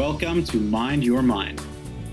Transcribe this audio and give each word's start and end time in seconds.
Welcome 0.00 0.44
to 0.44 0.56
Mind 0.56 1.04
Your 1.04 1.20
Mind. 1.20 1.60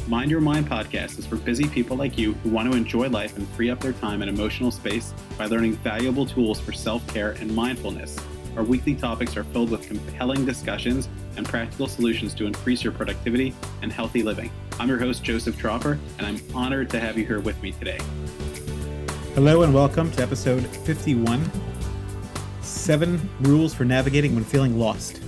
Mind 0.09 0.29
Your 0.29 0.41
Mind 0.41 0.67
podcast 0.67 1.17
is 1.19 1.25
for 1.25 1.37
busy 1.37 1.69
people 1.69 1.95
like 1.95 2.17
you 2.17 2.33
who 2.33 2.49
want 2.49 2.69
to 2.69 2.77
enjoy 2.77 3.07
life 3.07 3.37
and 3.37 3.47
free 3.51 3.69
up 3.69 3.79
their 3.79 3.93
time 3.93 4.21
and 4.21 4.29
emotional 4.29 4.71
space 4.71 5.13
by 5.37 5.45
learning 5.45 5.77
valuable 5.77 6.25
tools 6.25 6.59
for 6.59 6.73
self 6.73 7.07
care 7.07 7.31
and 7.39 7.49
mindfulness. 7.55 8.19
Our 8.57 8.63
weekly 8.63 8.93
topics 8.93 9.37
are 9.37 9.45
filled 9.45 9.69
with 9.69 9.87
compelling 9.87 10.45
discussions 10.45 11.07
and 11.37 11.47
practical 11.47 11.87
solutions 11.87 12.33
to 12.33 12.45
increase 12.45 12.83
your 12.83 12.91
productivity 12.91 13.55
and 13.81 13.89
healthy 13.89 14.21
living. 14.21 14.51
I'm 14.81 14.89
your 14.89 14.99
host, 14.99 15.23
Joseph 15.23 15.57
Tropper, 15.57 15.97
and 16.17 16.27
I'm 16.27 16.41
honored 16.53 16.89
to 16.89 16.99
have 16.99 17.17
you 17.17 17.25
here 17.25 17.39
with 17.39 17.63
me 17.63 17.71
today. 17.71 17.99
Hello, 19.33 19.61
and 19.61 19.73
welcome 19.73 20.11
to 20.11 20.21
episode 20.21 20.67
51 20.67 21.49
Seven 22.61 23.29
Rules 23.39 23.73
for 23.73 23.85
Navigating 23.85 24.35
When 24.35 24.43
Feeling 24.43 24.77
Lost. 24.77 25.21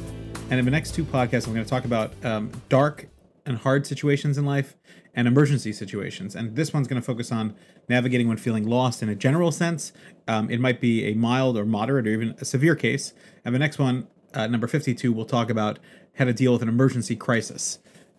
And 0.49 0.57
in 0.57 0.65
the 0.65 0.71
next 0.71 0.95
two 0.95 1.03
podcasts, 1.03 1.45
I'm 1.45 1.53
going 1.53 1.63
to 1.63 1.69
talk 1.69 1.85
about 1.85 2.11
um, 2.25 2.49
dark 2.69 3.07
and 3.45 3.55
hard 3.55 3.85
situations 3.85 4.35
in 4.35 4.45
life 4.45 4.75
and 5.13 5.27
emergency 5.27 5.71
situations. 5.71 6.35
And 6.35 6.55
this 6.55 6.73
one's 6.73 6.87
going 6.87 6.99
to 6.99 7.05
focus 7.05 7.31
on 7.31 7.53
navigating 7.87 8.27
when 8.27 8.37
feeling 8.37 8.67
lost 8.67 9.03
in 9.03 9.09
a 9.09 9.15
general 9.15 9.51
sense. 9.51 9.93
Um, 10.27 10.49
it 10.49 10.59
might 10.59 10.81
be 10.81 11.05
a 11.05 11.13
mild 11.13 11.55
or 11.55 11.65
moderate 11.65 12.07
or 12.07 12.09
even 12.09 12.35
a 12.41 12.45
severe 12.45 12.75
case. 12.75 13.13
And 13.45 13.53
the 13.53 13.59
next 13.59 13.77
one, 13.77 14.07
uh, 14.33 14.47
number 14.47 14.65
52, 14.65 15.13
we'll 15.13 15.25
talk 15.25 15.51
about 15.51 15.77
how 16.15 16.25
to 16.25 16.33
deal 16.33 16.53
with 16.53 16.63
an 16.63 16.69
emergency 16.69 17.15
crisis. 17.15 17.77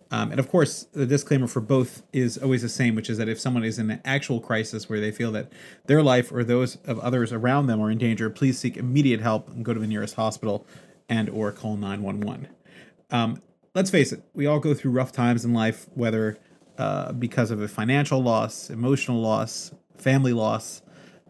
Um, 0.09 0.31
and 0.31 0.39
of 0.39 0.49
course, 0.49 0.83
the 0.93 1.05
disclaimer 1.05 1.47
for 1.47 1.59
both 1.59 2.01
is 2.13 2.37
always 2.37 2.61
the 2.61 2.69
same, 2.69 2.95
which 2.95 3.09
is 3.09 3.17
that 3.17 3.27
if 3.27 3.41
someone 3.41 3.65
is 3.65 3.77
in 3.77 3.91
an 3.91 4.01
actual 4.05 4.39
crisis 4.39 4.87
where 4.87 5.01
they 5.01 5.11
feel 5.11 5.33
that 5.33 5.51
their 5.87 6.01
life 6.01 6.31
or 6.31 6.45
those 6.45 6.77
of 6.85 6.97
others 6.99 7.33
around 7.33 7.67
them 7.67 7.81
are 7.81 7.91
in 7.91 7.97
danger, 7.97 8.29
please 8.29 8.57
seek 8.57 8.77
immediate 8.77 9.19
help 9.19 9.49
and 9.49 9.65
go 9.65 9.73
to 9.73 9.79
the 9.81 9.87
nearest 9.87 10.15
hospital 10.15 10.65
and 11.11 11.29
or 11.29 11.51
call 11.51 11.75
911. 11.75 12.47
Um, 13.11 13.41
let's 13.75 13.91
face 13.91 14.13
it, 14.13 14.23
we 14.33 14.47
all 14.47 14.59
go 14.59 14.73
through 14.73 14.91
rough 14.91 15.11
times 15.11 15.43
in 15.43 15.53
life, 15.53 15.87
whether 15.93 16.39
uh, 16.77 17.11
because 17.11 17.51
of 17.51 17.61
a 17.61 17.67
financial 17.67 18.23
loss, 18.23 18.69
emotional 18.69 19.21
loss, 19.21 19.73
family 19.97 20.31
loss, 20.31 20.81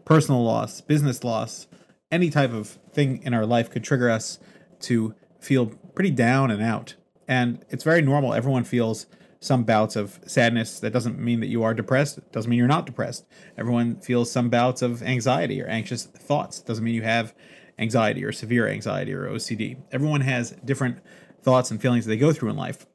personal 0.04 0.42
loss, 0.42 0.80
business 0.80 1.24
loss, 1.24 1.66
any 2.12 2.30
type 2.30 2.52
of 2.52 2.78
thing 2.92 3.20
in 3.24 3.34
our 3.34 3.44
life 3.44 3.70
could 3.70 3.82
trigger 3.82 4.08
us 4.08 4.38
to 4.80 5.14
feel 5.40 5.66
pretty 5.94 6.10
down 6.10 6.52
and 6.52 6.62
out. 6.62 6.94
And 7.26 7.64
it's 7.68 7.82
very 7.82 8.02
normal. 8.02 8.34
Everyone 8.34 8.64
feels 8.64 9.06
some 9.40 9.64
bouts 9.64 9.96
of 9.96 10.20
sadness. 10.24 10.78
That 10.78 10.92
doesn't 10.92 11.18
mean 11.18 11.40
that 11.40 11.48
you 11.48 11.64
are 11.64 11.74
depressed. 11.74 12.18
It 12.18 12.30
doesn't 12.30 12.48
mean 12.48 12.58
you're 12.58 12.68
not 12.68 12.86
depressed. 12.86 13.26
Everyone 13.58 13.96
feels 13.96 14.30
some 14.30 14.48
bouts 14.48 14.80
of 14.80 15.02
anxiety 15.02 15.60
or 15.60 15.66
anxious 15.66 16.04
thoughts. 16.04 16.60
It 16.60 16.66
doesn't 16.66 16.84
mean 16.84 16.94
you 16.94 17.02
have 17.02 17.34
anxiety 17.78 18.24
or 18.24 18.32
severe 18.32 18.68
anxiety 18.68 19.12
or 19.12 19.28
OCD. 19.28 19.76
Everyone 19.90 20.20
has 20.20 20.50
different 20.64 20.98
thoughts 21.42 21.70
and 21.70 21.80
feelings 21.80 22.06
they 22.06 22.16
go 22.16 22.32
through 22.32 22.50
in 22.50 22.56
life. 22.56 22.86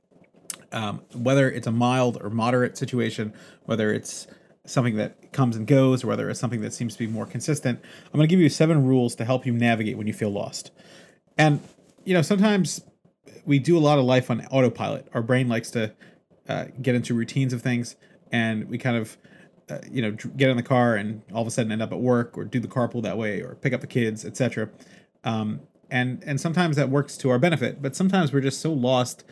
Um, 0.71 1.01
whether 1.13 1.49
it's 1.49 1.67
a 1.67 1.71
mild 1.71 2.17
or 2.21 2.29
moderate 2.29 2.77
situation, 2.77 3.33
whether 3.65 3.93
it's 3.93 4.27
something 4.65 4.97
that 4.97 5.31
comes 5.31 5.55
and 5.55 5.65
goes, 5.65 6.03
or 6.03 6.07
whether 6.07 6.29
it's 6.29 6.39
something 6.39 6.61
that 6.61 6.73
seems 6.73 6.93
to 6.93 6.99
be 6.99 7.07
more 7.07 7.25
consistent, 7.25 7.79
I'm 8.05 8.17
going 8.17 8.27
to 8.27 8.29
give 8.29 8.41
you 8.41 8.49
seven 8.49 8.85
rules 8.85 9.15
to 9.15 9.25
help 9.25 9.45
you 9.45 9.53
navigate 9.53 9.97
when 9.97 10.07
you 10.07 10.13
feel 10.13 10.29
lost. 10.29 10.71
And, 11.37 11.61
you 12.03 12.13
know, 12.13 12.21
sometimes 12.21 12.81
we 13.45 13.59
do 13.59 13.77
a 13.77 13.79
lot 13.79 13.97
of 13.97 14.05
life 14.05 14.29
on 14.29 14.45
autopilot. 14.47 15.07
Our 15.13 15.21
brain 15.21 15.47
likes 15.47 15.71
to 15.71 15.93
uh, 16.49 16.65
get 16.81 16.95
into 16.95 17.13
routines 17.13 17.53
of 17.53 17.61
things, 17.61 17.95
and 18.31 18.67
we 18.69 18.77
kind 18.77 18.97
of 18.97 19.17
uh, 19.69 19.79
you 19.89 20.01
know 20.01 20.11
get 20.11 20.49
in 20.49 20.57
the 20.57 20.63
car 20.63 20.95
and 20.95 21.21
all 21.33 21.41
of 21.41 21.47
a 21.47 21.51
sudden 21.51 21.71
end 21.71 21.81
up 21.81 21.91
at 21.91 21.99
work 21.99 22.37
or 22.37 22.43
do 22.43 22.59
the 22.59 22.67
carpool 22.67 23.01
that 23.01 23.17
way 23.17 23.41
or 23.41 23.55
pick 23.55 23.73
up 23.73 23.81
the 23.81 23.87
kids 23.87 24.25
etc 24.25 24.69
um, 25.23 25.61
and 25.89 26.23
and 26.25 26.39
sometimes 26.39 26.75
that 26.75 26.89
works 26.89 27.17
to 27.17 27.29
our 27.29 27.39
benefit 27.39 27.81
but 27.81 27.95
sometimes 27.95 28.31
we're 28.31 28.41
just 28.41 28.61
so 28.61 28.71
lost. 28.71 29.23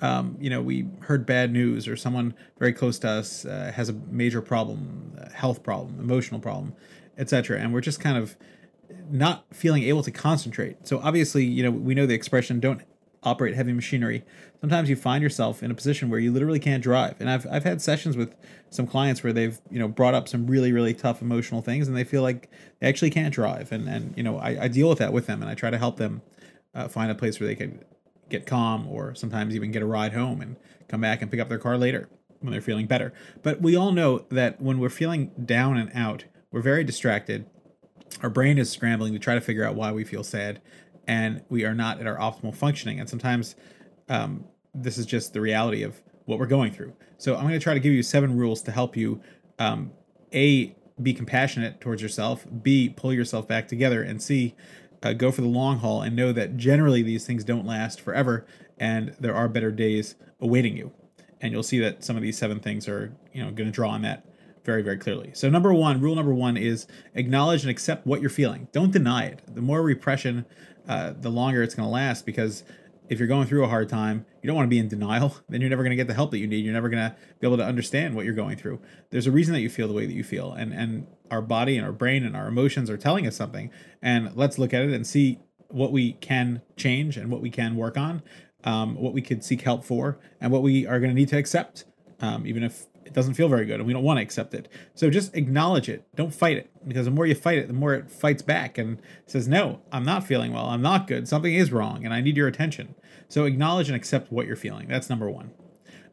Um, 0.00 0.36
you 0.40 0.50
know 0.50 0.60
we 0.60 0.88
heard 1.02 1.24
bad 1.24 1.52
news 1.52 1.86
or 1.86 1.96
someone 1.96 2.34
very 2.58 2.72
close 2.72 2.98
to 2.98 3.08
us 3.08 3.44
uh, 3.44 3.72
has 3.74 3.88
a 3.88 3.92
major 4.10 4.42
problem 4.42 5.16
health 5.32 5.62
problem 5.62 6.00
emotional 6.00 6.40
problem 6.40 6.74
etc 7.16 7.60
and 7.60 7.72
we're 7.72 7.80
just 7.80 8.00
kind 8.00 8.18
of 8.18 8.36
not 9.10 9.44
feeling 9.52 9.84
able 9.84 10.02
to 10.02 10.10
concentrate. 10.10 10.86
So 10.86 11.00
obviously 11.00 11.44
you 11.44 11.62
know 11.62 11.70
we 11.70 11.94
know 11.94 12.06
the 12.06 12.14
expression 12.14 12.58
don't 12.58 12.82
operate 13.24 13.54
heavy 13.54 13.72
machinery, 13.72 14.22
sometimes 14.60 14.88
you 14.88 14.96
find 14.96 15.22
yourself 15.22 15.62
in 15.62 15.70
a 15.70 15.74
position 15.74 16.10
where 16.10 16.20
you 16.20 16.30
literally 16.32 16.58
can't 16.58 16.82
drive. 16.82 17.16
And 17.20 17.28
I've 17.28 17.46
I've 17.50 17.64
had 17.64 17.82
sessions 17.82 18.16
with 18.16 18.34
some 18.70 18.86
clients 18.86 19.22
where 19.22 19.32
they've 19.32 19.60
you 19.70 19.78
know 19.78 19.88
brought 19.88 20.14
up 20.14 20.28
some 20.28 20.46
really 20.46 20.72
really 20.72 20.94
tough 20.94 21.22
emotional 21.22 21.62
things, 21.62 21.88
and 21.88 21.96
they 21.96 22.04
feel 22.04 22.22
like 22.22 22.50
they 22.80 22.88
actually 22.88 23.10
can't 23.10 23.34
drive. 23.34 23.72
And 23.72 23.88
and 23.88 24.16
you 24.16 24.22
know 24.22 24.38
I, 24.38 24.64
I 24.64 24.68
deal 24.68 24.88
with 24.88 24.98
that 24.98 25.12
with 25.12 25.26
them, 25.26 25.42
and 25.42 25.50
I 25.50 25.54
try 25.54 25.70
to 25.70 25.78
help 25.78 25.96
them 25.96 26.22
uh, 26.74 26.88
find 26.88 27.10
a 27.10 27.14
place 27.14 27.40
where 27.40 27.46
they 27.46 27.56
can 27.56 27.84
get 28.28 28.46
calm, 28.46 28.86
or 28.88 29.14
sometimes 29.14 29.54
even 29.54 29.70
get 29.70 29.82
a 29.82 29.86
ride 29.86 30.12
home 30.12 30.40
and 30.40 30.56
come 30.88 31.00
back 31.00 31.22
and 31.22 31.30
pick 31.30 31.40
up 31.40 31.48
their 31.48 31.58
car 31.58 31.76
later 31.76 32.08
when 32.40 32.52
they're 32.52 32.60
feeling 32.60 32.86
better. 32.86 33.12
But 33.42 33.60
we 33.60 33.76
all 33.76 33.92
know 33.92 34.26
that 34.30 34.60
when 34.60 34.78
we're 34.78 34.90
feeling 34.90 35.30
down 35.42 35.76
and 35.76 35.90
out, 35.94 36.24
we're 36.50 36.60
very 36.60 36.84
distracted. 36.84 37.46
Our 38.22 38.30
brain 38.30 38.58
is 38.58 38.70
scrambling 38.70 39.12
to 39.14 39.18
try 39.18 39.34
to 39.34 39.40
figure 39.40 39.64
out 39.64 39.74
why 39.74 39.92
we 39.92 40.04
feel 40.04 40.22
sad 40.22 40.60
and 41.06 41.42
we 41.48 41.64
are 41.64 41.74
not 41.74 42.00
at 42.00 42.06
our 42.06 42.16
optimal 42.16 42.54
functioning. 42.54 43.00
And 43.00 43.08
sometimes 43.08 43.56
um, 44.08 44.44
this 44.74 44.98
is 44.98 45.06
just 45.06 45.32
the 45.32 45.40
reality 45.40 45.82
of 45.82 46.00
what 46.26 46.38
we're 46.38 46.46
going 46.46 46.72
through. 46.72 46.92
So 47.18 47.34
I'm 47.34 47.42
going 47.42 47.54
to 47.54 47.60
try 47.60 47.74
to 47.74 47.80
give 47.80 47.92
you 47.92 48.02
seven 48.02 48.36
rules 48.36 48.62
to 48.62 48.70
help 48.70 48.96
you 48.96 49.20
um, 49.58 49.92
a 50.32 50.74
be 51.02 51.12
compassionate 51.12 51.80
towards 51.80 52.00
yourself, 52.00 52.46
b 52.62 52.88
pull 52.88 53.12
yourself 53.12 53.48
back 53.48 53.68
together, 53.68 54.02
and 54.02 54.22
c 54.22 54.54
uh, 55.02 55.12
go 55.12 55.30
for 55.30 55.42
the 55.42 55.48
long 55.48 55.78
haul 55.78 56.02
and 56.02 56.16
know 56.16 56.32
that 56.32 56.56
generally 56.56 57.02
these 57.02 57.26
things 57.26 57.44
don't 57.44 57.66
last 57.66 58.00
forever, 58.00 58.46
and 58.78 59.14
there 59.20 59.34
are 59.34 59.48
better 59.48 59.70
days 59.70 60.14
awaiting 60.40 60.76
you. 60.76 60.92
And 61.40 61.52
you'll 61.52 61.62
see 61.62 61.78
that 61.80 62.04
some 62.04 62.16
of 62.16 62.22
these 62.22 62.38
seven 62.38 62.60
things 62.60 62.88
are 62.88 63.14
you 63.32 63.44
know 63.44 63.50
going 63.50 63.66
to 63.68 63.72
draw 63.72 63.90
on 63.90 64.02
that 64.02 64.24
very 64.64 64.82
very 64.82 64.98
clearly. 64.98 65.30
So 65.34 65.48
number 65.48 65.72
one, 65.72 66.00
rule 66.00 66.14
number 66.14 66.34
one 66.34 66.56
is 66.56 66.86
acknowledge 67.14 67.62
and 67.62 67.70
accept 67.70 68.06
what 68.06 68.20
you're 68.20 68.30
feeling. 68.30 68.68
Don't 68.72 68.92
deny 68.92 69.24
it. 69.26 69.42
The 69.46 69.62
more 69.62 69.82
repression 69.82 70.46
uh, 70.88 71.14
the 71.18 71.30
longer 71.30 71.62
it's 71.62 71.74
going 71.74 71.86
to 71.86 71.92
last 71.92 72.26
because 72.26 72.64
if 73.08 73.18
you're 73.18 73.28
going 73.28 73.46
through 73.46 73.64
a 73.64 73.68
hard 73.68 73.88
time, 73.88 74.24
you 74.42 74.46
don't 74.46 74.56
want 74.56 74.66
to 74.66 74.70
be 74.70 74.78
in 74.78 74.88
denial. 74.88 75.36
Then 75.48 75.60
you're 75.60 75.70
never 75.70 75.82
going 75.82 75.90
to 75.90 75.96
get 75.96 76.08
the 76.08 76.14
help 76.14 76.30
that 76.30 76.38
you 76.38 76.46
need. 76.46 76.64
You're 76.64 76.74
never 76.74 76.88
going 76.88 77.10
to 77.10 77.16
be 77.38 77.46
able 77.46 77.58
to 77.58 77.64
understand 77.64 78.14
what 78.14 78.24
you're 78.24 78.34
going 78.34 78.56
through. 78.56 78.80
There's 79.10 79.26
a 79.26 79.30
reason 79.30 79.54
that 79.54 79.60
you 79.60 79.68
feel 79.68 79.88
the 79.88 79.94
way 79.94 80.06
that 80.06 80.12
you 80.12 80.24
feel, 80.24 80.52
and 80.52 80.72
and 80.72 81.06
our 81.30 81.42
body 81.42 81.76
and 81.76 81.86
our 81.86 81.92
brain 81.92 82.24
and 82.24 82.36
our 82.36 82.48
emotions 82.48 82.90
are 82.90 82.96
telling 82.96 83.26
us 83.26 83.36
something. 83.36 83.70
And 84.02 84.34
let's 84.34 84.58
look 84.58 84.72
at 84.74 84.82
it 84.82 84.92
and 84.92 85.06
see 85.06 85.38
what 85.68 85.92
we 85.92 86.12
can 86.14 86.62
change 86.76 87.16
and 87.16 87.30
what 87.30 87.40
we 87.40 87.50
can 87.50 87.76
work 87.76 87.96
on, 87.96 88.22
um, 88.64 88.94
what 88.96 89.12
we 89.12 89.22
could 89.22 89.44
seek 89.44 89.62
help 89.62 89.84
for, 89.84 90.18
and 90.40 90.52
what 90.52 90.62
we 90.62 90.86
are 90.86 90.98
going 90.98 91.10
to 91.10 91.14
need 91.14 91.28
to 91.28 91.38
accept, 91.38 91.84
um, 92.20 92.46
even 92.46 92.62
if 92.62 92.86
it 93.04 93.12
doesn't 93.12 93.34
feel 93.34 93.48
very 93.48 93.66
good 93.66 93.80
and 93.80 93.86
we 93.86 93.92
don't 93.92 94.02
want 94.02 94.18
to 94.18 94.22
accept 94.22 94.54
it. 94.54 94.68
So 94.94 95.10
just 95.10 95.34
acknowledge 95.34 95.88
it. 95.88 96.06
Don't 96.14 96.34
fight 96.34 96.56
it 96.56 96.70
because 96.86 97.04
the 97.04 97.10
more 97.10 97.26
you 97.26 97.34
fight 97.34 97.58
it, 97.58 97.68
the 97.68 97.74
more 97.74 97.94
it 97.94 98.10
fights 98.10 98.42
back 98.42 98.78
and 98.78 99.00
says, 99.26 99.48
No, 99.48 99.80
I'm 99.92 100.04
not 100.04 100.26
feeling 100.26 100.52
well. 100.52 100.66
I'm 100.66 100.82
not 100.82 101.06
good. 101.06 101.28
Something 101.28 101.54
is 101.54 101.72
wrong 101.72 102.04
and 102.04 102.14
I 102.14 102.20
need 102.20 102.36
your 102.36 102.48
attention. 102.48 102.94
So 103.28 103.44
acknowledge 103.44 103.88
and 103.88 103.96
accept 103.96 104.32
what 104.32 104.46
you're 104.46 104.56
feeling. 104.56 104.88
That's 104.88 105.10
number 105.10 105.30
one. 105.30 105.50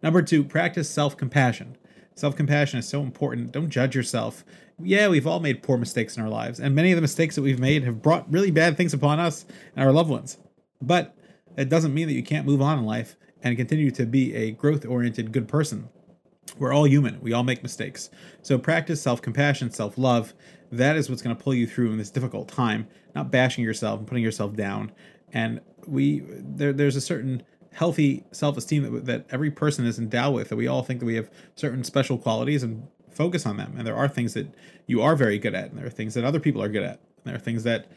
Number 0.03 0.21
two, 0.21 0.43
practice 0.43 0.89
self 0.89 1.15
compassion. 1.15 1.77
Self 2.15 2.35
compassion 2.35 2.79
is 2.79 2.87
so 2.87 3.01
important. 3.01 3.51
Don't 3.51 3.69
judge 3.69 3.95
yourself. 3.95 4.43
Yeah, 4.83 5.07
we've 5.09 5.27
all 5.27 5.39
made 5.39 5.61
poor 5.61 5.77
mistakes 5.77 6.17
in 6.17 6.23
our 6.23 6.29
lives, 6.29 6.59
and 6.59 6.73
many 6.73 6.91
of 6.91 6.95
the 6.95 7.01
mistakes 7.01 7.35
that 7.35 7.43
we've 7.43 7.59
made 7.59 7.83
have 7.83 8.01
brought 8.01 8.31
really 8.31 8.49
bad 8.49 8.77
things 8.77 8.93
upon 8.93 9.19
us 9.19 9.45
and 9.75 9.85
our 9.85 9.91
loved 9.91 10.09
ones. 10.09 10.37
But 10.81 11.15
it 11.55 11.69
doesn't 11.69 11.93
mean 11.93 12.07
that 12.07 12.13
you 12.13 12.23
can't 12.23 12.47
move 12.47 12.61
on 12.61 12.79
in 12.79 12.85
life 12.85 13.15
and 13.43 13.57
continue 13.57 13.91
to 13.91 14.05
be 14.05 14.33
a 14.35 14.51
growth 14.51 14.85
oriented 14.85 15.31
good 15.31 15.47
person. 15.47 15.89
We're 16.57 16.73
all 16.73 16.85
human. 16.85 17.19
We 17.21 17.33
all 17.33 17.43
make 17.43 17.63
mistakes. 17.63 18.09
So 18.41 18.57
practice 18.57 19.01
self 19.01 19.21
compassion, 19.21 19.71
self 19.71 19.97
love. 19.97 20.33
That 20.71 20.95
is 20.95 21.09
what's 21.09 21.21
going 21.21 21.35
to 21.35 21.43
pull 21.43 21.53
you 21.53 21.67
through 21.67 21.91
in 21.91 21.97
this 21.97 22.09
difficult 22.09 22.47
time, 22.47 22.87
not 23.15 23.31
bashing 23.31 23.63
yourself 23.63 23.99
and 23.99 24.07
putting 24.07 24.23
yourself 24.23 24.55
down. 24.55 24.91
And 25.33 25.61
we 25.87 26.23
there, 26.27 26.71
there's 26.71 26.95
a 26.95 27.01
certain 27.01 27.43
healthy 27.73 28.25
self 28.31 28.57
esteem 28.57 28.83
that, 28.83 29.05
that 29.05 29.25
every 29.31 29.51
person 29.51 29.85
is 29.85 29.97
endowed 29.97 30.35
with, 30.35 30.49
that 30.49 30.55
we 30.55 30.67
all 30.67 30.83
think 30.83 30.99
that 30.99 31.05
we 31.05 31.15
have 31.15 31.29
certain 31.55 31.83
special 31.83 32.17
qualities 32.17 32.63
and 32.63 32.87
focus 33.09 33.45
on 33.45 33.57
them. 33.57 33.73
And 33.77 33.85
there 33.85 33.95
are 33.95 34.07
things 34.07 34.33
that 34.33 34.53
you 34.87 35.01
are 35.01 35.15
very 35.15 35.39
good 35.39 35.55
at, 35.55 35.69
and 35.69 35.79
there 35.79 35.87
are 35.87 35.91
things 35.91 36.13
that 36.13 36.23
other 36.23 36.39
people 36.39 36.61
are 36.61 36.69
good 36.69 36.83
at. 36.83 36.99
And 36.99 37.25
there 37.25 37.35
are 37.35 37.39
things 37.39 37.63
that 37.63 37.87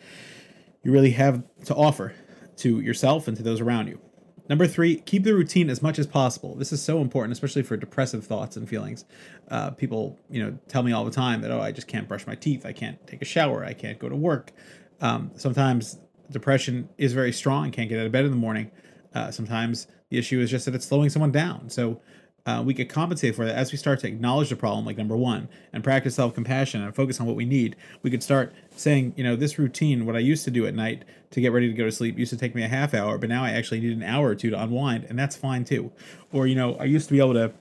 you 0.83 0.93
really 0.93 1.13
have 1.13 1.43
to 1.65 1.75
offer 1.75 2.15
to 2.57 2.81
yourself 2.81 3.27
and 3.27 3.37
to 3.37 3.43
those 3.43 3.61
around 3.61 3.89
you. 3.89 4.01
Number 4.49 4.67
three, 4.67 4.97
keep 4.97 5.25
the 5.25 5.33
routine 5.33 5.71
as 5.71 5.81
much 5.81 5.99
as 5.99 6.07
possible. 6.07 6.55
This 6.55 6.73
is 6.73 6.83
so 6.83 7.01
important, 7.01 7.33
especially 7.33 7.63
for 7.63 7.77
depressive 7.77 8.27
thoughts 8.27 8.57
and 8.57 8.69
feelings. 8.69 9.07
Uh, 9.49 9.71
people, 9.71 10.19
you 10.29 10.43
know, 10.43 10.59
tell 10.69 10.83
me 10.83 10.93
all 10.93 11.05
the 11.05 11.11
time 11.11 11.41
that 11.41 11.51
oh, 11.51 11.61
I 11.61 11.73
just 11.73 11.89
can't 11.89 12.07
brush 12.07 12.27
my 12.27 12.35
teeth, 12.35 12.67
I 12.67 12.73
can't 12.73 13.05
take 13.07 13.23
a 13.23 13.25
shower, 13.25 13.65
I 13.65 13.73
can't 13.73 13.99
go 13.99 14.09
to 14.09 14.17
work. 14.17 14.53
Um, 15.01 15.31
sometimes 15.37 15.99
depression 16.31 16.89
is 16.99 17.13
very 17.13 17.33
strong, 17.33 17.71
can't 17.71 17.89
get 17.89 17.99
out 17.99 18.07
of 18.07 18.13
bed 18.13 18.25
in 18.25 18.31
the 18.31 18.37
morning. 18.37 18.71
Uh, 19.15 19.31
sometimes 19.31 19.87
the 20.11 20.19
issue 20.19 20.41
is 20.41 20.51
just 20.51 20.67
that 20.67 20.75
it's 20.75 20.87
slowing 20.87 21.09
someone 21.09 21.33
down. 21.33 21.71
So 21.71 22.01
uh, 22.47 22.63
we 22.65 22.75
could 22.75 22.91
compensate 22.91 23.35
for 23.35 23.47
that 23.47 23.57
as 23.57 23.73
we 23.73 23.79
start 23.79 24.01
to 24.01 24.07
acknowledge 24.07 24.51
the 24.51 24.57
problem, 24.57 24.85
like 24.85 24.99
number 24.99 25.17
one, 25.17 25.49
and 25.73 25.83
practice 25.83 26.15
self 26.15 26.35
compassion 26.35 26.83
and 26.83 26.95
focus 26.95 27.19
on 27.19 27.27
what 27.27 27.37
we 27.37 27.47
need. 27.47 27.75
We 28.03 28.11
could 28.11 28.23
start 28.23 28.53
saying, 28.77 29.15
you 29.17 29.25
know, 29.25 29.35
this 29.35 29.59
routine, 29.59 30.05
what 30.05 30.15
I 30.15 30.19
used 30.19 30.45
to 30.45 30.51
do 30.51 30.67
at 30.67 30.75
night 30.75 31.05
to 31.31 31.41
get 31.41 31.53
ready 31.53 31.69
to 31.69 31.75
go 31.75 31.85
to 31.85 31.93
sleep, 31.93 32.19
used 32.19 32.31
to 32.31 32.37
take 32.37 32.55
me 32.55 32.63
a 32.63 32.69
half 32.69 32.93
hour, 32.93 33.17
but 33.17 33.31
now 33.31 33.43
I 33.43 33.51
actually 33.51 33.81
need 33.81 33.97
an 33.97 34.03
hour 34.03 34.29
or 34.29 34.35
two 34.35 34.51
to 34.51 34.63
unwind, 34.63 35.05
and 35.05 35.19
that's 35.19 35.37
fine 35.37 35.65
too. 35.65 35.91
Or, 36.33 36.47
you 36.47 36.55
know, 36.55 36.77
I 36.77 36.85
used 36.85 37.09
to 37.09 37.13
be 37.13 37.19
able 37.19 37.35
to 37.35 37.53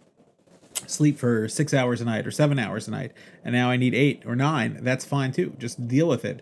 sleep 0.86 1.18
for 1.18 1.48
six 1.48 1.74
hours 1.74 2.02
a 2.02 2.06
night 2.06 2.28
or 2.28 2.32
seven 2.32 2.60
hours 2.60 2.88
a 2.88 2.92
night, 2.92 3.14
and 3.44 3.54
now 3.54 3.70
I 3.70 3.78
need 3.78 3.96
eight 3.96 4.24
or 4.26 4.36
nine. 4.36 4.80
That's 4.82 5.06
fine 5.06 5.32
too. 5.32 5.56
Just 5.58 5.88
deal 5.88 6.10
with 6.10 6.26
it. 6.26 6.42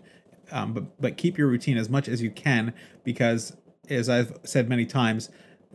Um, 0.50 0.72
but 0.72 1.00
but 1.00 1.16
keep 1.16 1.38
your 1.38 1.46
routine 1.48 1.78
as 1.78 1.88
much 1.88 2.08
as 2.08 2.20
you 2.20 2.30
can 2.30 2.74
because, 3.04 3.56
as 3.88 4.08
I've 4.08 4.36
said 4.44 4.68
many 4.68 4.84
times, 4.84 5.30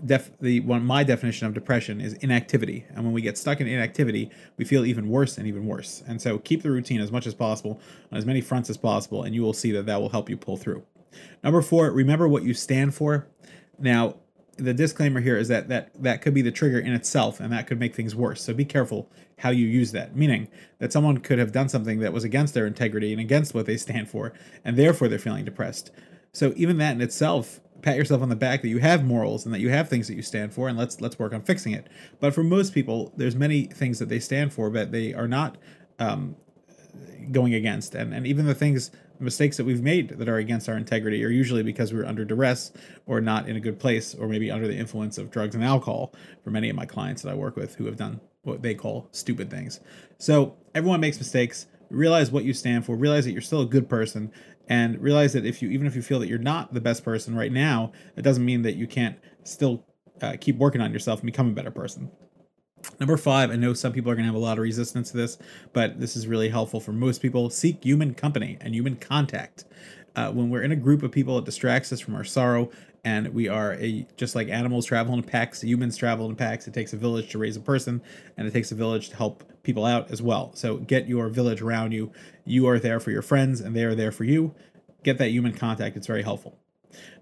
def 0.06 0.32
the 0.40 0.60
one 0.62 0.86
my 0.86 1.04
definition 1.04 1.48
of 1.48 1.54
depression 1.54 2.00
is 2.00 2.14
inactivity. 2.14 2.86
And 2.90 3.04
when 3.04 3.14
we 3.14 3.22
get 3.22 3.38
stuck 3.38 3.60
in 3.60 3.68
inactivity 3.68 4.30
we 4.58 4.66
feel 4.66 4.86
even 4.86 5.10
worse 5.10 5.38
and 5.38 5.48
even 5.48 5.66
worse. 5.66 6.04
And 6.08 6.22
so 6.22 6.38
keep 6.38 6.62
the 6.62 6.72
routine 6.72 7.02
as 7.02 7.12
much 7.12 7.28
as 7.28 7.34
possible 7.34 7.80
on 8.12 8.18
as 8.18 8.26
many 8.26 8.42
fronts 8.42 8.70
as 8.70 8.78
possible 8.78 9.24
and 9.24 9.34
you 9.34 9.42
will 9.42 9.54
see 9.54 9.72
that 9.72 9.86
that 9.86 10.00
will 10.00 10.10
help 10.10 10.30
you 10.30 10.38
pull 10.38 10.58
through. 10.58 10.84
Number 11.44 11.62
four 11.62 11.92
remember 11.92 12.28
what 12.28 12.44
you 12.44 12.54
stand 12.54 12.94
for. 12.94 13.28
Now 13.80 14.18
the 14.58 14.74
disclaimer 14.74 15.22
here 15.22 15.38
is 15.38 15.48
that 15.48 15.70
that 15.70 15.92
that 16.02 16.22
could 16.22 16.34
be 16.34 16.42
the 16.42 16.52
trigger 16.52 16.80
in 16.80 16.94
itself 16.94 17.40
and 17.40 17.52
that 17.52 17.68
could 17.68 17.80
make 17.80 17.96
things 17.96 18.16
worse. 18.16 18.42
So 18.44 18.54
be 18.54 18.66
careful 18.66 19.10
how 19.40 19.50
you 19.50 19.68
use 19.68 19.92
that. 19.92 20.16
Meaning 20.16 20.48
that 20.80 20.94
someone 20.94 21.18
could 21.18 21.40
have 21.40 21.52
done 21.52 21.70
something 21.70 22.00
that 22.00 22.14
was 22.14 22.24
against 22.24 22.54
their 22.54 22.68
integrity 22.68 23.12
and 23.12 23.22
against 23.22 23.54
what 23.54 23.66
they 23.66 23.78
stand 23.78 24.10
for 24.10 24.34
and 24.64 24.78
therefore 24.78 25.08
they're 25.08 25.20
feeling 25.20 25.46
depressed 25.46 25.92
so 26.32 26.54
even 26.56 26.78
that 26.78 26.92
in 26.94 27.02
itself 27.02 27.60
pat 27.82 27.96
yourself 27.96 28.22
on 28.22 28.30
the 28.30 28.36
back 28.36 28.62
that 28.62 28.70
you 28.70 28.80
have 28.80 29.04
morals 29.06 29.46
and 29.46 29.54
that 29.54 29.60
you 29.60 29.70
have 29.70 29.88
things 29.88 30.08
that 30.08 30.16
you 30.16 30.22
stand 30.22 30.54
for 30.54 30.68
and 30.68 30.78
let's 30.78 31.00
let's 31.02 31.18
work 31.20 31.34
on 31.34 31.42
fixing 31.42 31.74
it. 31.74 31.88
But 32.20 32.34
for 32.34 32.44
most 32.44 32.74
people 32.74 33.14
there's 33.16 33.36
many 33.36 33.64
things 33.66 34.00
that 34.00 34.10
they 34.10 34.20
stand 34.20 34.54
for 34.54 34.70
but 34.70 34.92
they 34.92 35.14
are 35.14 35.28
not 35.28 35.58
um, 36.00 36.36
going 37.32 37.54
against. 37.54 37.96
And, 37.96 38.14
and 38.14 38.26
even 38.26 38.46
the 38.46 38.56
things 38.56 38.92
mistakes 39.20 39.58
that 39.58 39.66
we've 39.66 39.82
made 39.82 40.10
that 40.10 40.30
are 40.30 40.38
against 40.38 40.70
our 40.70 40.78
integrity 40.78 41.24
are 41.26 41.30
usually 41.30 41.64
because 41.64 41.92
we're 41.92 42.06
under 42.06 42.24
duress 42.24 42.72
or 43.08 43.20
not 43.20 43.50
in 43.50 43.56
a 43.56 43.60
good 43.60 43.80
place 43.80 44.14
or 44.14 44.28
maybe 44.28 44.52
under 44.52 44.68
the 44.68 44.76
influence 44.76 45.18
of 45.18 45.32
drugs 45.32 45.56
and 45.56 45.64
alcohol 45.64 46.14
for 46.44 46.52
many 46.52 46.70
of 46.70 46.76
my 46.76 46.86
clients 46.86 47.24
that 47.24 47.32
i 47.32 47.34
work 47.34 47.56
with 47.56 47.74
who 47.76 47.86
have 47.86 47.98
done 47.98 48.22
what 48.44 48.62
they 48.62 48.74
call 48.74 49.08
stupid 49.12 49.50
things. 49.50 49.80
So 50.18 50.56
everyone 50.74 51.00
makes 51.00 51.18
mistakes. 51.18 51.68
Realize 51.90 52.32
what 52.32 52.44
you 52.44 52.54
stand 52.54 52.86
for. 52.86 52.96
Realize 52.96 53.26
that 53.26 53.32
you're 53.32 53.42
still 53.42 53.62
a 53.62 53.66
good 53.66 53.90
person 53.90 54.32
and 54.70 55.00
realize 55.02 55.34
that 55.34 55.46
if 55.46 55.62
you 55.62 55.70
even 55.70 55.88
if 55.88 55.96
you 55.96 56.02
feel 56.02 56.20
that 56.20 56.28
you're 56.28 56.38
not 56.38 56.74
the 56.74 56.82
best 56.82 57.04
person 57.04 57.36
right 57.36 57.52
now 57.52 57.92
it 58.16 58.22
doesn't 58.22 58.46
mean 58.46 58.62
that 58.62 58.76
you 58.76 58.88
can't 58.88 59.18
still 59.44 59.86
uh, 60.22 60.36
keep 60.40 60.58
working 60.58 60.82
on 60.82 60.92
yourself 60.92 61.20
and 61.20 61.26
become 61.26 61.50
a 61.50 61.54
better 61.54 61.72
person 61.72 62.12
Number 63.00 63.18
five, 63.18 63.52
I 63.52 63.56
know 63.56 63.74
some 63.74 63.92
people 63.92 64.12
are 64.12 64.16
going 64.16 64.24
to 64.24 64.32
have 64.32 64.36
a 64.36 64.44
lot 64.44 64.58
of 64.58 64.64
resistance 64.64 65.12
to 65.12 65.18
this, 65.18 65.38
but 65.74 66.00
this 66.00 66.16
is 66.16 66.28
really 66.28 66.50
helpful 66.50 66.80
for 66.80 66.94
most 66.94 67.22
people. 67.22 67.50
Seek 67.50 67.84
human 67.84 68.14
company 68.14 68.58
and 68.62 68.74
human 68.74 68.96
contact. 68.96 69.66
Uh, 70.16 70.32
when 70.32 70.50
we're 70.50 70.64
in 70.64 70.72
a 70.72 70.76
group 70.76 71.04
of 71.04 71.12
people, 71.12 71.38
it 71.38 71.46
distracts 71.46 71.92
us 71.92 72.00
from 72.00 72.16
our 72.16 72.24
sorrow, 72.24 72.72
and 73.08 73.34
we 73.34 73.48
are 73.48 73.72
a 73.76 74.06
just 74.18 74.36
like 74.36 74.50
animals 74.50 74.86
travel 74.86 75.14
in 75.14 75.24
packs, 75.24 75.62
humans 75.62 75.96
travel 75.96 76.30
in 76.30 76.36
packs. 76.36 76.68
It 76.68 76.74
takes 76.74 76.92
a 76.92 76.98
village 76.98 77.30
to 77.32 77.38
raise 77.38 77.56
a 77.56 77.62
person, 77.62 78.02
and 78.36 78.46
it 78.46 78.52
takes 78.52 78.70
a 78.74 78.76
village 78.76 79.12
to 79.12 79.16
help 79.16 79.46
people 79.64 79.86
out 79.86 80.12
as 80.12 80.22
well. 80.22 80.52
So 80.56 80.76
get 80.76 81.08
your 81.08 81.30
village 81.30 81.62
around 81.62 81.94
you. 81.94 82.12
You 82.44 82.68
are 82.68 82.80
there 82.80 83.00
for 83.00 83.12
your 83.12 83.22
friends, 83.22 83.62
and 83.62 83.74
they 83.74 83.86
are 83.86 83.96
there 83.96 84.12
for 84.12 84.26
you. 84.26 84.54
Get 85.04 85.20
that 85.20 85.30
human 85.30 85.54
contact. 85.54 85.96
It's 85.96 86.06
very 86.06 86.24
helpful. 86.24 86.58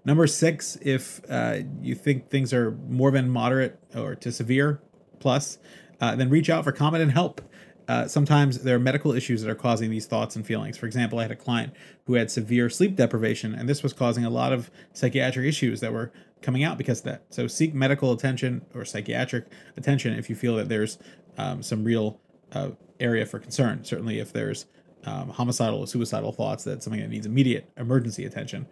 Number 0.04 0.26
six, 0.26 0.76
if 0.82 1.20
uh, 1.30 1.58
you 1.80 1.94
think 1.94 2.30
things 2.30 2.52
are 2.52 2.72
more 2.72 3.12
than 3.12 3.30
moderate 3.30 3.78
or 3.94 4.16
to 4.16 4.32
severe 4.32 4.80
plus, 5.20 5.58
uh, 6.00 6.16
then 6.16 6.30
reach 6.30 6.50
out 6.50 6.64
for 6.64 6.72
comment 6.72 7.00
and 7.00 7.12
help. 7.12 7.40
Uh, 7.88 8.08
sometimes 8.08 8.62
there 8.62 8.76
are 8.76 8.80
medical 8.80 9.12
issues 9.12 9.42
that 9.42 9.50
are 9.50 9.54
causing 9.54 9.90
these 9.90 10.06
thoughts 10.06 10.34
and 10.34 10.44
feelings. 10.44 10.76
For 10.76 10.86
example, 10.86 11.18
I 11.18 11.22
had 11.22 11.30
a 11.30 11.36
client 11.36 11.72
who 12.06 12.14
had 12.14 12.30
severe 12.30 12.68
sleep 12.68 12.96
deprivation, 12.96 13.54
and 13.54 13.68
this 13.68 13.82
was 13.82 13.92
causing 13.92 14.24
a 14.24 14.30
lot 14.30 14.52
of 14.52 14.70
psychiatric 14.92 15.46
issues 15.46 15.80
that 15.80 15.92
were 15.92 16.12
coming 16.42 16.64
out 16.64 16.78
because 16.78 16.98
of 16.98 17.04
that. 17.04 17.22
So 17.30 17.46
seek 17.46 17.74
medical 17.74 18.12
attention 18.12 18.64
or 18.74 18.84
psychiatric 18.84 19.46
attention 19.76 20.18
if 20.18 20.28
you 20.28 20.36
feel 20.36 20.56
that 20.56 20.68
there's 20.68 20.98
um, 21.38 21.62
some 21.62 21.84
real 21.84 22.20
uh, 22.52 22.70
area 22.98 23.24
for 23.24 23.38
concern. 23.38 23.84
Certainly, 23.84 24.18
if 24.18 24.32
there's 24.32 24.66
um, 25.04 25.30
homicidal 25.30 25.80
or 25.80 25.86
suicidal 25.86 26.32
thoughts, 26.32 26.64
that's 26.64 26.84
something 26.84 27.00
that 27.00 27.10
needs 27.10 27.26
immediate 27.26 27.70
emergency 27.76 28.24
attention. 28.24 28.66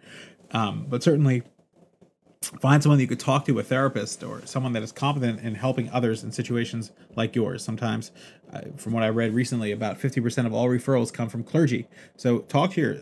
Um, 0.51 0.85
but 0.89 1.03
certainly, 1.03 1.43
find 2.45 2.81
someone 2.81 2.97
that 2.97 3.03
you 3.03 3.07
could 3.07 3.19
talk 3.19 3.45
to, 3.45 3.59
a 3.59 3.63
therapist 3.63 4.23
or 4.23 4.45
someone 4.45 4.73
that 4.73 4.83
is 4.83 4.91
competent 4.91 5.41
in 5.41 5.55
helping 5.55 5.89
others 5.89 6.23
in 6.23 6.31
situations 6.31 6.91
like 7.15 7.35
yours. 7.35 7.63
Sometimes, 7.63 8.11
uh, 8.53 8.61
from 8.77 8.93
what 8.93 9.03
I 9.03 9.09
read 9.09 9.33
recently, 9.33 9.71
about 9.71 9.99
50% 9.99 10.45
of 10.45 10.53
all 10.53 10.67
referrals 10.67 11.11
come 11.11 11.29
from 11.29 11.43
clergy. 11.43 11.87
So 12.15 12.39
talk 12.39 12.71
to 12.71 12.81
your 12.81 12.97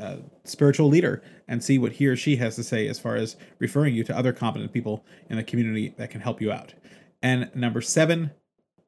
uh, 0.00 0.16
spiritual 0.44 0.88
leader 0.88 1.22
and 1.48 1.62
see 1.62 1.78
what 1.78 1.92
he 1.92 2.06
or 2.06 2.16
she 2.16 2.36
has 2.36 2.56
to 2.56 2.64
say 2.64 2.86
as 2.88 2.98
far 2.98 3.16
as 3.16 3.36
referring 3.58 3.94
you 3.94 4.04
to 4.04 4.16
other 4.16 4.32
competent 4.32 4.72
people 4.72 5.04
in 5.30 5.36
the 5.36 5.44
community 5.44 5.94
that 5.96 6.10
can 6.10 6.20
help 6.20 6.40
you 6.40 6.52
out. 6.52 6.74
And 7.22 7.50
number 7.54 7.80
seven, 7.80 8.30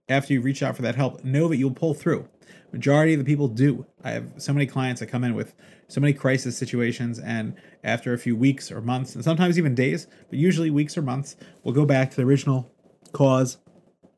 after 0.08 0.32
you 0.32 0.40
reach 0.40 0.62
out 0.62 0.76
for 0.76 0.82
that 0.82 0.96
help, 0.96 1.24
know 1.24 1.48
that 1.48 1.56
you'll 1.56 1.70
pull 1.70 1.94
through. 1.94 2.28
Majority 2.72 3.14
of 3.14 3.18
the 3.18 3.24
people 3.24 3.48
do. 3.48 3.86
I 4.04 4.10
have 4.10 4.32
so 4.38 4.52
many 4.52 4.66
clients 4.66 5.00
that 5.00 5.06
come 5.06 5.24
in 5.24 5.34
with 5.34 5.54
so 5.88 6.00
many 6.00 6.12
crisis 6.12 6.56
situations, 6.56 7.18
and 7.18 7.54
after 7.82 8.12
a 8.12 8.18
few 8.18 8.36
weeks 8.36 8.70
or 8.70 8.80
months, 8.80 9.14
and 9.14 9.24
sometimes 9.24 9.58
even 9.58 9.74
days, 9.74 10.06
but 10.28 10.38
usually 10.38 10.70
weeks 10.70 10.98
or 10.98 11.02
months, 11.02 11.36
we'll 11.62 11.74
go 11.74 11.86
back 11.86 12.10
to 12.10 12.16
the 12.16 12.24
original 12.24 12.70
cause 13.12 13.56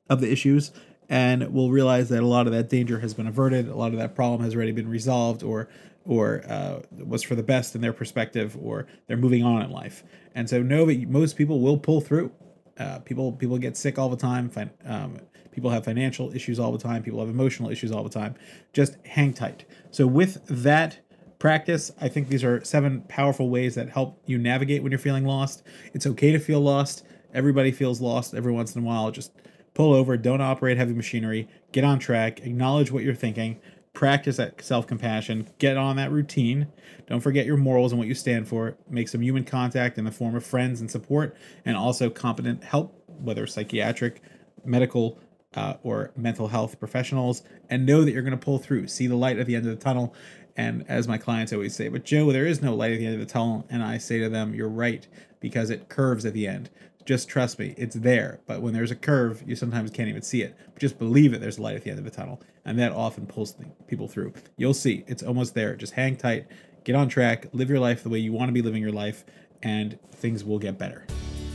of 0.08 0.20
the 0.20 0.32
issues 0.32 0.72
and 1.10 1.52
we'll 1.52 1.70
realize 1.70 2.08
that 2.08 2.22
a 2.22 2.26
lot 2.26 2.46
of 2.46 2.52
that 2.52 2.68
danger 2.70 3.00
has 3.00 3.12
been 3.12 3.26
averted, 3.26 3.68
a 3.68 3.74
lot 3.74 3.92
of 3.92 3.98
that 3.98 4.14
problem 4.14 4.42
has 4.42 4.54
already 4.54 4.72
been 4.72 4.88
resolved, 4.88 5.42
or 5.42 5.68
or 6.06 6.42
uh, 6.48 6.80
was 7.04 7.22
for 7.22 7.34
the 7.34 7.42
best 7.42 7.74
in 7.74 7.82
their 7.82 7.92
perspective, 7.92 8.56
or 8.58 8.86
they're 9.06 9.18
moving 9.18 9.44
on 9.44 9.60
in 9.60 9.70
life. 9.70 10.02
And 10.34 10.48
so 10.48 10.62
know 10.62 10.86
that 10.86 11.08
most 11.08 11.36
people 11.36 11.60
will 11.60 11.76
pull 11.76 12.00
through. 12.00 12.32
Uh, 12.80 12.98
people 13.00 13.32
people 13.32 13.58
get 13.58 13.76
sick 13.76 13.98
all 13.98 14.08
the 14.08 14.16
time. 14.16 14.50
Um, 14.86 15.18
people 15.52 15.68
have 15.70 15.84
financial 15.84 16.34
issues 16.34 16.58
all 16.58 16.72
the 16.72 16.78
time. 16.78 17.02
People 17.02 17.20
have 17.20 17.28
emotional 17.28 17.70
issues 17.70 17.92
all 17.92 18.02
the 18.02 18.10
time. 18.10 18.34
Just 18.72 18.96
hang 19.04 19.34
tight. 19.34 19.66
So 19.90 20.06
with 20.06 20.42
that 20.46 20.98
practice, 21.38 21.92
I 22.00 22.08
think 22.08 22.28
these 22.28 22.42
are 22.42 22.64
seven 22.64 23.02
powerful 23.02 23.50
ways 23.50 23.74
that 23.74 23.90
help 23.90 24.22
you 24.24 24.38
navigate 24.38 24.82
when 24.82 24.92
you're 24.92 24.98
feeling 24.98 25.26
lost. 25.26 25.62
It's 25.92 26.06
okay 26.06 26.32
to 26.32 26.38
feel 26.38 26.60
lost. 26.60 27.04
Everybody 27.34 27.70
feels 27.70 28.00
lost 28.00 28.34
every 28.34 28.52
once 28.52 28.74
in 28.74 28.82
a 28.82 28.86
while. 28.86 29.10
Just 29.10 29.32
pull 29.74 29.92
over, 29.92 30.16
don't 30.16 30.40
operate 30.40 30.76
heavy 30.76 30.94
machinery, 30.94 31.48
get 31.72 31.84
on 31.84 31.98
track, 31.98 32.40
acknowledge 32.40 32.90
what 32.90 33.04
you're 33.04 33.14
thinking, 33.14 33.60
practice 33.92 34.36
that 34.36 34.62
self 34.62 34.86
compassion, 34.86 35.48
get 35.58 35.76
on 35.76 35.96
that 35.96 36.10
routine. 36.10 36.68
Don't 37.06 37.20
forget 37.20 37.46
your 37.46 37.56
morals 37.56 37.92
and 37.92 37.98
what 37.98 38.08
you 38.08 38.14
stand 38.14 38.48
for. 38.48 38.76
Make 38.88 39.08
some 39.08 39.20
human 39.20 39.44
contact 39.44 39.98
in 39.98 40.04
the 40.04 40.12
form 40.12 40.34
of 40.34 40.44
friends 40.44 40.80
and 40.80 40.90
support, 40.90 41.36
and 41.64 41.76
also 41.76 42.10
competent 42.10 42.64
help, 42.64 43.02
whether 43.06 43.46
psychiatric, 43.46 44.22
medical, 44.64 45.18
uh, 45.54 45.74
or 45.82 46.12
mental 46.16 46.48
health 46.48 46.78
professionals, 46.78 47.42
and 47.68 47.84
know 47.84 48.04
that 48.04 48.12
you're 48.12 48.22
going 48.22 48.30
to 48.30 48.44
pull 48.44 48.58
through. 48.58 48.86
See 48.86 49.06
the 49.06 49.16
light 49.16 49.38
at 49.38 49.46
the 49.46 49.56
end 49.56 49.66
of 49.66 49.76
the 49.76 49.82
tunnel. 49.82 50.14
And 50.56 50.84
as 50.88 51.08
my 51.08 51.18
clients 51.18 51.52
always 51.52 51.74
say, 51.74 51.88
but 51.88 52.04
Joe, 52.04 52.32
there 52.32 52.46
is 52.46 52.62
no 52.62 52.74
light 52.74 52.92
at 52.92 52.98
the 52.98 53.06
end 53.06 53.14
of 53.14 53.20
the 53.20 53.32
tunnel. 53.32 53.66
And 53.70 53.82
I 53.82 53.98
say 53.98 54.18
to 54.18 54.28
them, 54.28 54.54
you're 54.54 54.68
right, 54.68 55.06
because 55.40 55.70
it 55.70 55.88
curves 55.88 56.24
at 56.24 56.34
the 56.34 56.46
end. 56.46 56.70
Just 57.06 57.28
trust 57.28 57.58
me, 57.58 57.74
it's 57.76 57.96
there. 57.96 58.40
But 58.46 58.62
when 58.62 58.74
there's 58.74 58.90
a 58.90 58.96
curve, 58.96 59.42
you 59.46 59.56
sometimes 59.56 59.90
can't 59.90 60.08
even 60.08 60.22
see 60.22 60.42
it. 60.42 60.54
But 60.72 60.80
just 60.80 60.98
believe 60.98 61.32
it, 61.32 61.40
there's 61.40 61.58
light 61.58 61.76
at 61.76 61.84
the 61.84 61.90
end 61.90 61.98
of 61.98 62.04
the 62.04 62.10
tunnel. 62.10 62.40
And 62.64 62.78
that 62.78 62.92
often 62.92 63.26
pulls 63.26 63.56
people 63.86 64.06
through. 64.06 64.34
You'll 64.56 64.74
see, 64.74 65.04
it's 65.06 65.22
almost 65.22 65.54
there. 65.54 65.74
Just 65.74 65.94
hang 65.94 66.16
tight, 66.16 66.46
get 66.84 66.94
on 66.94 67.08
track, 67.08 67.46
live 67.52 67.70
your 67.70 67.80
life 67.80 68.02
the 68.02 68.10
way 68.10 68.18
you 68.18 68.32
want 68.32 68.48
to 68.48 68.52
be 68.52 68.62
living 68.62 68.82
your 68.82 68.92
life, 68.92 69.24
and 69.62 69.98
things 70.12 70.44
will 70.44 70.58
get 70.58 70.78
better. 70.78 71.06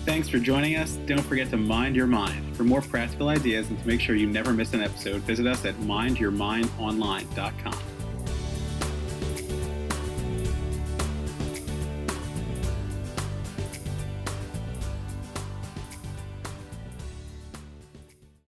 Thanks 0.06 0.30
for 0.30 0.38
joining 0.38 0.76
us. 0.76 0.98
Don't 1.08 1.22
forget 1.22 1.50
to 1.50 1.58
mind 1.58 1.96
your 1.96 2.06
mind. 2.06 2.56
For 2.56 2.64
more 2.64 2.82
practical 2.82 3.30
ideas 3.30 3.70
and 3.70 3.80
to 3.80 3.88
make 3.88 4.02
sure 4.02 4.16
you 4.16 4.28
never 4.28 4.54
miss 4.54 4.74
an 4.74 4.82
episode, 4.82 5.22
visit 5.22 5.48
us 5.48 5.66
at 5.66 5.76
mindyourmindonline.com. 5.78 7.95